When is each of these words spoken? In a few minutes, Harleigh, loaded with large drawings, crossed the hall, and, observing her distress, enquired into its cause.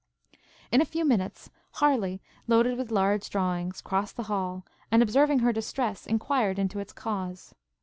In 0.71 0.81
a 0.81 0.85
few 0.85 1.05
minutes, 1.05 1.51
Harleigh, 1.73 2.17
loaded 2.47 2.75
with 2.75 2.89
large 2.89 3.29
drawings, 3.29 3.81
crossed 3.81 4.17
the 4.17 4.23
hall, 4.23 4.65
and, 4.89 5.03
observing 5.03 5.37
her 5.45 5.53
distress, 5.53 6.07
enquired 6.07 6.57
into 6.57 6.79
its 6.79 6.91
cause. 6.91 7.53